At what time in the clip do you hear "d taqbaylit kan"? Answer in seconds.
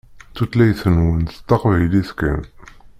1.23-2.41